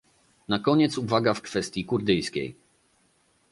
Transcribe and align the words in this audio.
Na 0.47 0.59
koniec 0.59 0.97
uwaga 0.97 1.33
w 1.33 1.41
kwestii 1.41 1.85
kurdyjskiej 1.85 2.55